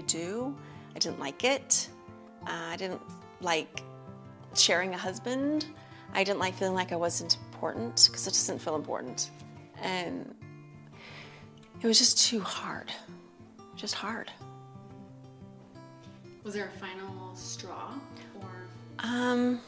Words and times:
I 0.00 0.02
do. 0.04 0.56
I 0.96 0.98
didn't 0.98 1.20
like 1.20 1.44
it. 1.44 1.90
Uh, 2.46 2.68
I 2.72 2.76
didn't 2.76 3.02
like 3.42 3.82
sharing 4.54 4.94
a 4.94 4.96
husband. 4.96 5.66
I 6.14 6.24
didn't 6.24 6.38
like 6.38 6.54
feeling 6.54 6.72
like 6.72 6.90
I 6.90 6.96
wasn't 6.96 7.36
important 7.52 8.08
because 8.10 8.26
it 8.26 8.30
doesn't 8.30 8.60
feel 8.60 8.76
important. 8.76 9.30
And 9.82 10.34
it 11.82 11.86
was 11.86 11.98
just 11.98 12.18
too 12.18 12.40
hard. 12.40 12.90
Just 13.76 13.94
hard. 13.94 14.32
Was 16.44 16.54
there 16.54 16.72
a 16.74 16.78
final 16.78 17.36
straw 17.36 17.92
or 18.40 18.48
Um, 19.00 19.60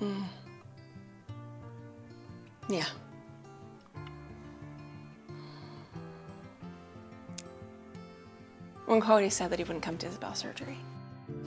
mm. 0.00 0.24
Yeah. 2.68 2.86
When 8.94 9.02
Kody 9.02 9.32
said 9.32 9.50
that 9.50 9.58
he 9.58 9.64
wouldn't 9.64 9.82
come 9.82 9.98
to 9.98 10.06
Ysabel's 10.06 10.38
surgery. 10.38 10.78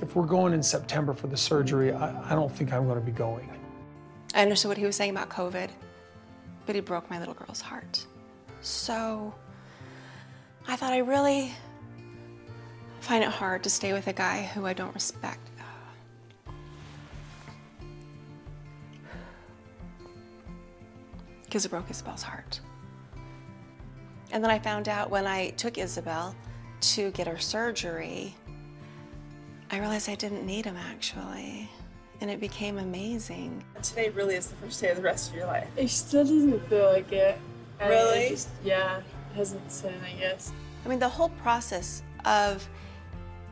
If 0.02 0.18
we're 0.18 0.26
going 0.26 0.52
in 0.52 0.62
September 0.62 1.14
for 1.14 1.28
the 1.28 1.38
surgery, 1.38 1.94
I, 1.94 2.34
I 2.34 2.36
don't 2.36 2.52
think 2.52 2.74
I'm 2.74 2.84
going 2.84 3.00
to 3.00 3.06
be 3.06 3.14
going. 3.14 3.50
I 4.36 4.42
understood 4.42 4.68
what 4.68 4.78
he 4.78 4.86
was 4.86 4.98
saying 4.98 5.12
about 5.12 5.30
COVID, 5.30 5.70
but 6.66 6.76
he 6.76 6.82
broke 6.82 7.10
my 7.10 7.20
little 7.20 7.34
girl's 7.34 7.62
heart. 7.62 8.06
So 8.60 9.34
I 10.68 10.76
thought 10.76 10.92
I 10.92 10.98
really 10.98 11.54
find 13.00 13.24
it 13.24 13.30
hard 13.30 13.64
to 13.64 13.70
stay 13.70 13.94
with 13.94 14.08
a 14.08 14.14
guy 14.14 14.44
who 14.44 14.66
I 14.66 14.74
don't 14.74 14.94
respect. 14.94 15.40
Because 21.46 21.64
it 21.64 21.70
broke 21.70 21.88
Ysabel's 21.88 22.24
heart. 22.24 22.60
And 24.34 24.44
then 24.44 24.52
I 24.52 24.60
found 24.60 24.90
out 24.90 25.10
when 25.10 25.26
I 25.26 25.52
took 25.52 25.76
Ysabel 25.76 26.36
to 26.82 27.12
get 27.12 27.28
her 27.28 27.38
surgery, 27.38 28.36
I 29.72 29.80
realized 29.80 30.10
I 30.10 30.16
didn't 30.16 30.46
need 30.46 30.66
him 30.66 30.78
actually. 30.78 31.70
And 32.20 32.32
it 32.32 32.40
became 32.40 32.80
amazing. 32.80 33.64
Today 33.84 34.10
really 34.10 34.36
is 34.36 34.48
the 34.48 34.56
first 34.56 34.82
day 34.82 34.90
of 34.90 34.98
the 34.98 35.04
rest 35.04 35.30
of 35.30 35.36
your 35.36 35.46
life. 35.46 35.68
It 35.78 35.90
still 35.90 36.24
doesn't 36.24 36.68
feel 36.68 36.86
like 36.92 37.12
it. 37.12 37.38
And 37.80 37.90
Really? 37.90 38.20
it 38.26 38.30
just- 38.32 38.50
yeah, 38.64 39.02
hesitant, 39.36 40.04
I 40.04 40.14
guess. 40.14 40.52
I 40.84 40.90
mean, 40.90 40.98
the 41.00 41.10
whole 41.10 41.30
process 41.30 42.02
of 42.26 42.68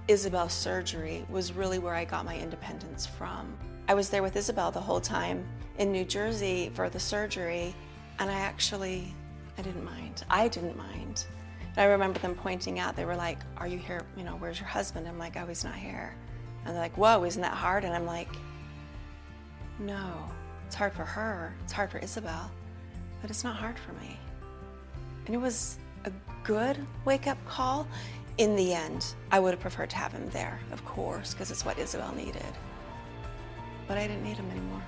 Ysabel's 0.07 0.53
surgery 0.53 1.25
was 1.29 1.53
really 1.53 1.77
where 1.79 1.93
I 1.93 2.05
got 2.05 2.25
my 2.25 2.37
independence 2.37 3.05
from. 3.05 3.55
I 3.87 3.93
was 3.93 4.09
there 4.09 4.23
with 4.23 4.33
Ysabel 4.33 4.73
the 4.73 4.81
whole 4.81 5.01
time 5.01 5.45
in 5.77 5.91
New 5.91 6.05
Jersey 6.05 6.71
for 6.73 6.89
the 6.89 6.99
surgery, 6.99 7.75
and 8.17 8.31
I 8.31 8.39
actually, 8.39 9.13
I 9.59 9.61
didn't 9.61 9.83
mind. 9.83 10.23
I 10.29 10.47
didn't 10.47 10.75
mind. 10.77 11.25
And 11.75 11.83
I 11.83 11.91
remember 11.91 12.19
them 12.19 12.35
pointing 12.35 12.79
out, 12.79 12.95
they 12.95 13.05
were 13.05 13.15
like, 13.15 13.39
Are 13.57 13.67
you 13.67 13.77
here? 13.77 14.01
You 14.15 14.23
know, 14.23 14.37
where's 14.37 14.59
your 14.59 14.69
husband? 14.69 15.07
I'm 15.07 15.19
like, 15.19 15.35
Oh, 15.37 15.45
he's 15.45 15.63
not 15.63 15.75
here. 15.75 16.15
And 16.65 16.73
they're 16.73 16.81
like, 16.81 16.97
Whoa, 16.97 17.23
isn't 17.23 17.41
that 17.41 17.53
hard? 17.53 17.83
And 17.83 17.93
I'm 17.93 18.05
like, 18.05 18.29
No, 19.79 20.31
it's 20.65 20.75
hard 20.75 20.93
for 20.93 21.03
her. 21.03 21.53
It's 21.63 21.73
hard 21.73 21.91
for 21.91 21.99
Ysabel, 21.99 22.49
but 23.21 23.29
it's 23.29 23.43
not 23.43 23.55
hard 23.55 23.77
for 23.77 23.91
me. 23.93 24.17
And 25.25 25.35
it 25.35 25.39
was 25.39 25.77
a 26.05 26.11
good 26.43 26.77
wake 27.03 27.27
up 27.27 27.37
call. 27.45 27.87
In 28.37 28.55
the 28.55 28.73
end, 28.73 29.15
I 29.31 29.39
would 29.39 29.51
have 29.51 29.61
preferred 29.61 29.89
to 29.91 29.95
have 29.95 30.11
him 30.11 30.29
there, 30.31 30.59
of 30.71 30.83
course, 30.83 31.33
because 31.33 31.51
it's 31.51 31.63
what 31.63 31.77
Ysabel 31.77 32.15
needed. 32.15 32.43
But 33.87 33.97
I 33.97 34.07
didn't 34.07 34.23
need 34.23 34.37
him 34.37 34.49
anymore. 34.51 34.81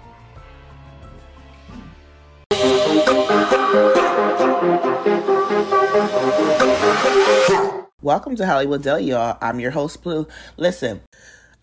Welcome 8.02 8.36
to 8.38 8.46
Hollywood 8.48 8.82
Deli, 8.82 9.04
y'all. 9.04 9.38
I'm 9.40 9.60
your 9.60 9.70
host, 9.70 10.02
Blu. 10.02 10.28
Listen, 10.58 11.02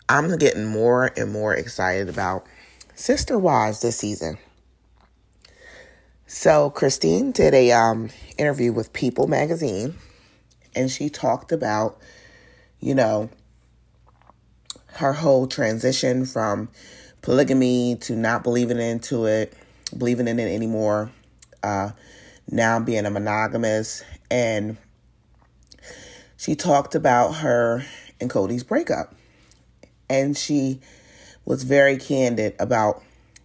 I'm 0.07 0.37
getting 0.37 0.65
more 0.65 1.11
and 1.17 1.29
more 1.29 1.53
excited 1.53 2.07
about 2.07 2.45
Sister 2.93 3.37
Wives 3.37 3.81
this 3.81 3.97
season. 3.97 4.37
So 6.25 6.69
Christine 6.69 7.33
did 7.33 7.53
a 7.53 7.73
um, 7.73 8.11
interview 8.37 8.71
with 8.71 8.93
People 8.93 9.27
magazine, 9.27 9.95
and 10.73 10.89
she 10.89 11.09
talked 11.09 11.51
about, 11.51 11.97
you 12.79 12.95
know, 12.95 13.29
her 14.93 15.11
whole 15.11 15.47
transition 15.47 16.25
from 16.25 16.69
polygamy 17.21 17.97
to 18.01 18.15
not 18.15 18.41
believing 18.41 18.79
into 18.79 19.25
it, 19.25 19.51
believing 19.97 20.29
in 20.29 20.39
it 20.39 20.49
anymore, 20.49 21.11
uh, 21.61 21.89
now 22.49 22.79
being 22.79 23.05
a 23.05 23.09
monogamous, 23.09 24.03
and 24.29 24.77
she 26.37 26.55
talked 26.55 26.95
about 26.95 27.33
her 27.35 27.85
and 28.19 28.29
Kody's 28.29 28.63
breakup. 28.63 29.15
And 30.09 30.37
she 30.37 30.79
was 31.45 31.63
very 31.63 31.97
candid 31.97 32.55
about 32.59 33.01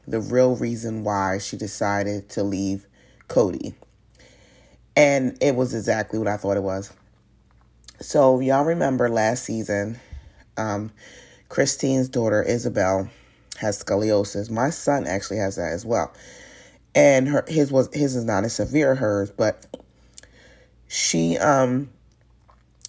the 0.06 0.20
real 0.20 0.56
reason 0.56 1.04
why 1.04 1.38
she 1.38 1.56
decided 1.56 2.28
to 2.30 2.42
leave 2.42 2.86
Kody. 3.28 3.74
And 4.96 5.38
it 5.40 5.54
was 5.54 5.74
exactly 5.74 6.18
what 6.18 6.28
I 6.28 6.36
thought 6.36 6.56
it 6.56 6.62
was. 6.62 6.92
So, 8.00 8.40
y'all 8.40 8.64
remember 8.64 9.08
last 9.08 9.44
season, 9.44 10.00
um, 10.56 10.90
Christine's 11.48 12.08
daughter, 12.08 12.44
Ysabel, 12.48 13.10
has 13.58 13.82
scoliosis. 13.82 14.50
My 14.50 14.70
son 14.70 15.06
actually 15.06 15.38
has 15.38 15.56
that 15.56 15.72
as 15.72 15.84
well. 15.84 16.12
And 16.94 17.28
her 17.28 17.44
his 17.46 17.70
was 17.70 17.88
his 17.94 18.16
is 18.16 18.24
not 18.24 18.44
as 18.44 18.54
severe 18.54 18.96
hers, 18.96 19.30
but 19.30 19.66
she 20.88 21.38
um 21.38 21.90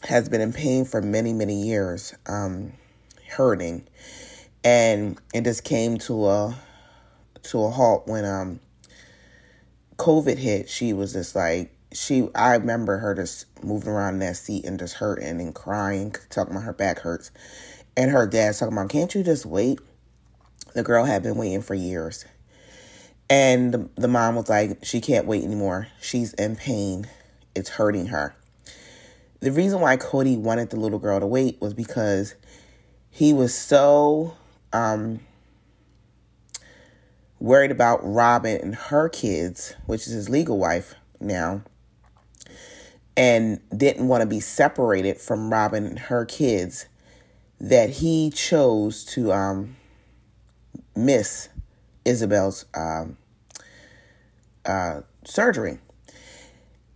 has 0.04 0.28
been 0.30 0.42
in 0.42 0.54
pain 0.54 0.86
for 0.86 1.02
many, 1.02 1.34
many 1.34 1.62
years, 1.62 2.16
um, 2.28 2.74
hurting. 3.30 3.88
And 4.64 5.20
it 5.34 5.44
just 5.44 5.64
came 5.64 5.98
to 6.00 6.28
a 6.28 6.58
to 7.44 7.64
a 7.64 7.70
halt 7.70 8.08
when 8.08 8.26
um 8.26 8.60
COVID 9.98 10.38
hit. 10.38 10.70
She 10.70 10.94
was 10.94 11.14
just 11.14 11.36
like 11.36 11.72
she 11.94 12.30
I 12.34 12.56
remember 12.56 12.98
her 12.98 13.14
just 13.14 13.46
moving 13.64 13.90
around 13.90 14.16
in 14.16 14.20
that 14.22 14.38
seat 14.38 14.66
and 14.66 14.80
just 14.80 14.96
hurting 14.96 15.42
and 15.42 15.54
crying, 15.54 16.16
talking 16.30 16.54
about 16.54 16.64
her 16.64 16.74
back 16.74 17.00
hurts. 17.00 17.32
And 17.98 18.12
her 18.12 18.26
dad's 18.26 18.60
talking 18.60 18.74
about, 18.78 18.90
Can't 18.90 19.14
you 19.14 19.24
just 19.24 19.46
wait? 19.46 19.80
The 20.74 20.84
girl 20.84 21.06
had 21.06 21.24
been 21.24 21.36
waiting 21.36 21.62
for 21.62 21.76
years. 21.76 22.26
And 23.31 23.90
the, 23.96 24.08
mom 24.08 24.36
was 24.36 24.50
like, 24.50 24.84
She 24.84 25.02
can't 25.02 25.25
wait 25.25 25.44
anymore. 25.44 25.88
She's 26.02 26.34
in 26.34 26.56
pain. 26.56 27.08
It's 27.56 27.69
hurting 27.69 28.08
her 28.08 28.36
the 29.42 29.52
reason 29.52 29.81
why 29.81 29.97
Kody 29.97 30.38
wanted 30.38 30.69
the 30.69 30.80
little 30.80 31.00
girl 31.00 31.19
to 31.19 31.25
wait 31.25 31.59
was 31.59 31.74
because 31.74 32.36
he 33.09 33.34
was 33.34 33.53
so 33.53 34.36
um, 34.72 35.20
worried 37.40 37.72
about 37.72 38.00
Robyn 38.03 38.62
and 38.62 38.75
her 38.75 39.09
kids, 39.09 39.75
which 39.88 40.06
is 40.06 40.14
his 40.14 40.30
legal 40.30 40.59
wife 40.59 40.94
now, 41.20 41.64
and 43.18 43.59
didn't 43.75 44.08
want 44.08 44.22
to 44.22 44.28
be 44.28 44.40
separated 44.40 45.18
from 45.18 45.52
Robyn 45.52 45.88
and 45.88 46.00
her 46.00 46.24
kids, 46.24 46.86
that 47.59 47.90
he 47.90 48.30
chose 48.30 49.03
to 49.06 49.34
um, 49.34 49.75
miss 50.96 51.50
Ysabel's 52.06 52.66
um, 52.75 53.18
uh, 54.66 55.02
surgery. 55.24 55.80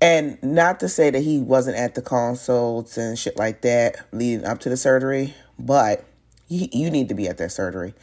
And 0.02 0.38
not 0.44 0.80
to 0.82 0.90
say 0.90 1.10
that 1.10 1.22
he 1.22 1.40
wasn't 1.40 1.78
at 1.78 1.96
the 1.96 2.02
consults 2.02 2.98
and 2.98 3.18
shit 3.18 3.38
like 3.38 3.62
that 3.62 4.06
leading 4.12 4.46
up 4.46 4.60
to 4.62 4.70
the 4.70 4.78
surgery, 4.78 5.34
but 5.58 6.06
you, 6.48 6.68
you 6.72 6.90
need 6.92 7.10
to 7.10 7.16
be 7.16 7.28
at 7.28 7.38
that 7.38 7.52
surgery. 7.52 7.94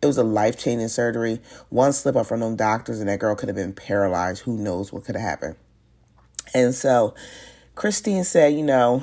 It 0.00 0.06
was 0.06 0.18
a 0.18 0.22
life 0.22 0.56
changing 0.56 0.88
surgery. 0.88 1.40
One 1.70 1.92
slip 1.92 2.14
up 2.14 2.26
from 2.26 2.40
them 2.40 2.54
doctors, 2.54 3.00
and 3.00 3.08
that 3.08 3.18
girl 3.18 3.34
could 3.34 3.48
have 3.48 3.56
been 3.56 3.72
paralyzed. 3.72 4.42
Who 4.42 4.56
knows 4.56 4.92
what 4.92 5.04
could 5.04 5.16
have 5.16 5.24
happened? 5.28 5.56
And 6.54 6.74
so 6.74 7.14
Christine 7.74 8.24
said, 8.24 8.54
you 8.54 8.62
know, 8.62 9.02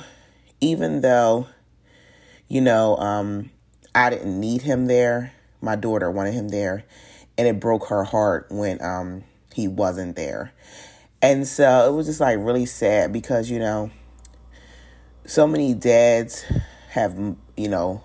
even 0.61 1.01
though, 1.01 1.47
you 2.47 2.61
know, 2.61 2.95
um, 2.97 3.51
I 3.93 4.09
didn't 4.09 4.39
need 4.39 4.61
him 4.61 4.85
there, 4.85 5.33
my 5.61 5.75
daughter 5.75 6.09
wanted 6.09 6.33
him 6.33 6.47
there, 6.49 6.85
and 7.37 7.47
it 7.47 7.59
broke 7.59 7.87
her 7.87 8.03
heart 8.03 8.47
when 8.49 8.81
um, 8.81 9.23
he 9.55 9.69
wasn't 9.69 10.17
there. 10.17 10.51
And 11.21 11.47
so 11.47 11.87
it 11.87 11.95
was 11.95 12.07
just 12.07 12.19
like 12.19 12.37
really 12.39 12.65
sad 12.65 13.13
because, 13.13 13.49
you 13.49 13.57
know, 13.57 13.89
so 15.25 15.47
many 15.47 15.73
dads 15.73 16.43
have, 16.89 17.17
you 17.55 17.69
know, 17.69 18.03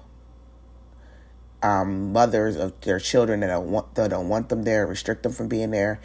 um, 1.60 2.12
mothers 2.12 2.54
of 2.54 2.80
their 2.82 3.00
children 3.00 3.40
that 3.40 3.48
don't 3.48 3.68
want 3.68 3.96
that 3.96 4.10
don't 4.10 4.28
want 4.28 4.48
them 4.48 4.62
there, 4.62 4.86
restrict 4.86 5.24
them 5.24 5.32
from 5.32 5.48
being 5.48 5.72
there, 5.72 6.00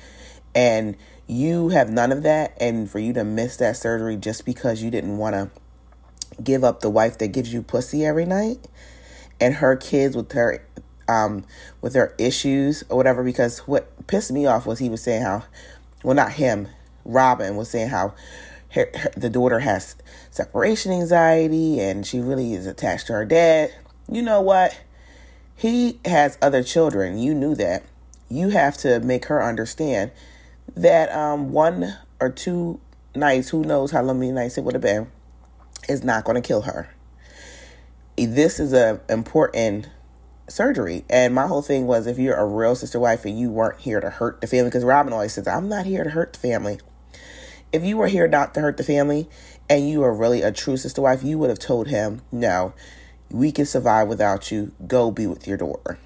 and 0.55 0.97
you 1.27 1.69
have 1.69 1.91
none 1.91 2.11
of 2.11 2.23
that. 2.23 2.57
And 2.59 2.89
for 2.89 2.97
you 2.97 3.13
to 3.13 3.23
miss 3.23 3.57
that 3.57 3.77
surgery 3.77 4.17
just 4.17 4.45
because 4.45 4.81
you 4.81 4.89
didn't 4.89 5.17
want 5.19 5.35
to 5.35 6.41
give 6.41 6.63
up 6.63 6.79
the 6.79 6.89
wife 6.89 7.19
that 7.19 7.27
gives 7.27 7.53
you 7.53 7.61
pussy 7.61 8.03
every 8.03 8.25
night, 8.25 8.67
and 9.39 9.53
her 9.53 9.75
kids 9.75 10.15
with 10.15 10.31
her 10.31 10.65
um, 11.07 11.43
with 11.81 11.95
her 11.95 12.13
issues 12.17 12.83
or 12.89 12.97
whatever. 12.97 13.23
Because 13.23 13.59
what 13.59 14.07
pissed 14.07 14.31
me 14.31 14.45
off 14.45 14.65
was 14.65 14.79
he 14.79 14.89
was 14.89 15.01
saying 15.01 15.23
how, 15.23 15.43
well, 16.03 16.15
not 16.15 16.33
him, 16.33 16.67
Robyn 17.03 17.55
was 17.55 17.69
saying 17.69 17.89
how 17.89 18.13
her, 18.71 18.89
her, 18.93 19.09
the 19.15 19.29
daughter 19.29 19.59
has 19.59 19.95
separation 20.31 20.91
anxiety 20.91 21.79
and 21.79 22.05
she 22.05 22.19
really 22.19 22.53
is 22.53 22.65
attached 22.65 23.07
to 23.07 23.13
her 23.13 23.25
dad. 23.25 23.73
You 24.11 24.21
know 24.21 24.41
what? 24.41 24.79
He 25.55 25.99
has 26.05 26.37
other 26.41 26.63
children. 26.63 27.17
You 27.17 27.33
knew 27.33 27.55
that. 27.55 27.83
You 28.29 28.49
have 28.49 28.77
to 28.77 28.99
make 28.99 29.25
her 29.25 29.41
understand 29.41 30.11
that 30.75 31.11
um, 31.15 31.51
one 31.51 31.95
or 32.19 32.29
two 32.29 32.79
nights, 33.15 33.49
who 33.49 33.63
knows 33.63 33.91
how 33.91 34.01
many 34.01 34.31
nights 34.31 34.57
it 34.57 34.63
would 34.63 34.73
have 34.73 34.81
been, 34.81 35.07
is 35.87 36.03
not 36.03 36.25
going 36.25 36.35
to 36.35 36.45
kill 36.45 36.61
her. 36.61 36.89
This 38.17 38.59
is 38.59 38.73
a 38.73 38.99
important 39.09 39.89
surgery. 40.47 41.05
And 41.09 41.33
my 41.33 41.47
whole 41.47 41.61
thing 41.61 41.87
was 41.87 42.07
if 42.07 42.17
you're 42.17 42.35
a 42.35 42.45
real 42.45 42.75
sister 42.75 42.99
wife 42.99 43.25
and 43.25 43.39
you 43.39 43.49
weren't 43.49 43.81
here 43.81 43.99
to 43.99 44.09
hurt 44.09 44.41
the 44.41 44.47
family, 44.47 44.69
because 44.69 44.83
Robyn 44.83 45.13
always 45.13 45.33
says, 45.33 45.47
I'm 45.47 45.69
not 45.69 45.85
here 45.85 46.03
to 46.03 46.09
hurt 46.09 46.33
the 46.33 46.39
family. 46.39 46.79
If 47.71 47.83
you 47.83 47.97
were 47.97 48.07
here 48.07 48.27
not 48.27 48.53
to 48.53 48.61
hurt 48.61 48.77
the 48.77 48.83
family 48.83 49.29
and 49.69 49.89
you 49.89 50.01
were 50.01 50.13
really 50.13 50.41
a 50.41 50.51
true 50.51 50.77
sister 50.77 51.01
wife, 51.01 51.23
you 51.23 51.37
would 51.39 51.49
have 51.49 51.59
told 51.59 51.87
him, 51.87 52.21
No, 52.31 52.73
we 53.29 53.51
can 53.51 53.65
survive 53.65 54.07
without 54.07 54.51
you. 54.51 54.71
Go 54.87 55.11
be 55.11 55.27
with 55.27 55.47
your 55.47 55.57
daughter. 55.57 55.99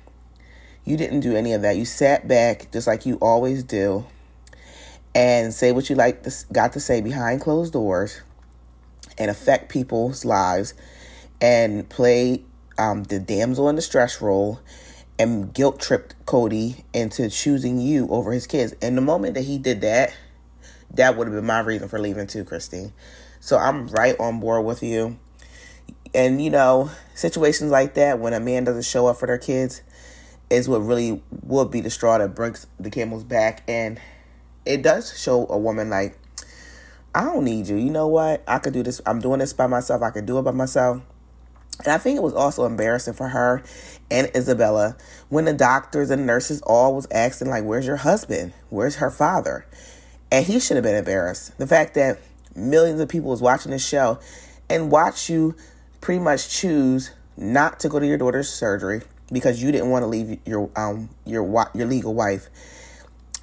You 0.85 0.97
didn't 0.97 1.19
do 1.19 1.35
any 1.35 1.53
of 1.53 1.61
that. 1.61 1.77
You 1.77 1.85
sat 1.85 2.27
back 2.27 2.71
just 2.71 2.87
like 2.87 3.05
you 3.05 3.15
always 3.17 3.63
do 3.63 4.05
and 5.13 5.53
say 5.53 5.71
what 5.71 5.89
you 5.89 5.95
like 5.95 6.23
to, 6.23 6.33
got 6.51 6.73
to 6.73 6.79
say 6.79 7.01
behind 7.01 7.41
closed 7.41 7.73
doors 7.73 8.21
and 9.17 9.29
affect 9.29 9.69
people's 9.69 10.23
lives 10.25 10.73
and 11.41 11.87
play 11.89 12.43
um, 12.79 13.03
the 13.03 13.19
damsel 13.19 13.69
in 13.69 13.75
distress 13.75 14.21
role 14.21 14.59
and 15.19 15.53
guilt 15.53 15.81
tripped 15.81 16.15
Kody 16.25 16.83
into 16.93 17.29
choosing 17.29 17.79
you 17.79 18.07
over 18.07 18.31
his 18.31 18.47
kids. 18.47 18.73
And 18.81 18.97
the 18.97 19.01
moment 19.01 19.33
that 19.33 19.41
he 19.43 19.57
did 19.57 19.81
that, 19.81 20.15
that 20.93 21.17
would 21.17 21.27
have 21.27 21.35
been 21.35 21.45
my 21.45 21.59
reason 21.59 21.89
for 21.89 21.99
leaving 21.99 22.25
too, 22.25 22.45
Christine. 22.45 22.93
So 23.41 23.57
I'm 23.57 23.87
right 23.87 24.17
on 24.19 24.39
board 24.39 24.65
with 24.65 24.81
you. 24.81 25.19
And 26.13 26.41
you 26.41 26.49
know, 26.49 26.89
situations 27.13 27.69
like 27.69 27.95
that 27.95 28.19
when 28.19 28.33
a 28.33 28.39
man 28.39 28.63
doesn't 28.63 28.85
show 28.85 29.07
up 29.07 29.17
for 29.17 29.27
their 29.27 29.37
kids 29.37 29.81
is 30.49 30.67
what 30.67 30.79
really 30.79 31.21
would 31.43 31.69
be 31.69 31.81
the 31.81 31.89
straw 31.89 32.17
that 32.17 32.33
breaks 32.33 32.65
the 32.79 32.89
camel's 32.89 33.25
back. 33.25 33.63
And 33.67 33.99
it 34.65 34.81
does 34.81 35.19
show 35.19 35.45
a 35.49 35.57
woman 35.57 35.89
like, 35.89 36.17
I 37.13 37.25
don't 37.25 37.43
need 37.43 37.67
you. 37.67 37.75
You 37.75 37.89
know 37.89 38.07
what? 38.07 38.41
I 38.47 38.59
could 38.59 38.73
do 38.73 38.83
this. 38.83 39.01
I'm 39.05 39.19
doing 39.19 39.39
this 39.39 39.51
by 39.51 39.67
myself. 39.67 40.01
I 40.01 40.11
could 40.11 40.25
do 40.25 40.39
it 40.39 40.43
by 40.43 40.51
myself. 40.51 41.01
And 41.79 41.93
I 41.93 41.97
think 41.97 42.17
it 42.17 42.23
was 42.23 42.33
also 42.33 42.65
embarrassing 42.65 43.13
for 43.13 43.29
her 43.29 43.63
and 44.11 44.29
Isabella 44.35 44.97
when 45.29 45.45
the 45.45 45.53
doctors 45.53 46.09
and 46.09 46.25
nurses 46.25 46.61
all 46.63 46.95
was 46.95 47.07
asking 47.11 47.49
like, 47.49 47.63
"Where's 47.63 47.87
your 47.87 47.97
husband? 47.97 48.53
Where's 48.69 48.95
her 48.95 49.11
father?" 49.11 49.65
And 50.31 50.45
he 50.45 50.59
should 50.59 50.77
have 50.77 50.83
been 50.83 50.95
embarrassed. 50.95 51.57
The 51.57 51.67
fact 51.67 51.93
that 51.95 52.19
millions 52.55 52.99
of 52.99 53.07
people 53.07 53.29
was 53.29 53.41
watching 53.41 53.71
this 53.71 53.85
show 53.85 54.19
and 54.69 54.91
watch 54.91 55.29
you 55.29 55.55
pretty 56.01 56.19
much 56.19 56.49
choose 56.49 57.11
not 57.37 57.79
to 57.79 57.89
go 57.89 57.99
to 57.99 58.05
your 58.05 58.17
daughter's 58.17 58.49
surgery 58.49 59.01
because 59.31 59.61
you 59.61 59.71
didn't 59.71 59.89
want 59.89 60.03
to 60.03 60.07
leave 60.07 60.39
your 60.45 60.69
um 60.75 61.09
your 61.25 61.67
your 61.73 61.87
legal 61.87 62.13
wife, 62.13 62.49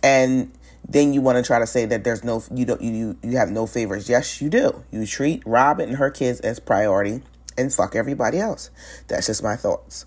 and 0.03 0.53
then 0.89 1.13
you 1.15 1.21
want 1.21 1.37
to 1.37 1.43
try 1.43 1.59
to 1.59 1.67
say 1.67 1.87
that 1.87 2.05
there's 2.05 2.23
no 2.23 2.43
you 2.53 2.67
don't 2.67 2.83
you 2.83 3.17
you 3.23 3.39
have 3.39 3.51
no 3.51 3.67
favors. 3.67 4.09
Yes, 4.09 4.43
you 4.43 4.51
do. 4.51 4.85
You 4.91 5.07
treat 5.07 5.43
Robyn 5.47 5.89
and 5.89 5.99
her 5.99 6.11
kids 6.11 6.41
as 6.41 6.61
priority 6.61 7.23
and 7.59 7.73
fuck 7.73 7.95
everybody 7.97 8.39
else. 8.39 8.71
That's 9.09 9.27
just 9.27 9.43
my 9.43 9.57
thoughts. 9.57 10.07